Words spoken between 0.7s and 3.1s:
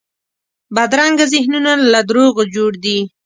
بدرنګه ذهنونه له دروغو جوړ دي